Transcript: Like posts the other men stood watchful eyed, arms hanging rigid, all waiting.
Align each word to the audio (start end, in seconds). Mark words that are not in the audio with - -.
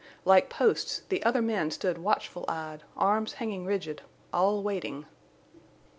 Like 0.25 0.49
posts 0.49 1.03
the 1.09 1.23
other 1.23 1.43
men 1.43 1.69
stood 1.69 1.99
watchful 1.99 2.43
eyed, 2.47 2.81
arms 2.97 3.33
hanging 3.33 3.65
rigid, 3.67 4.01
all 4.33 4.63
waiting. 4.63 5.05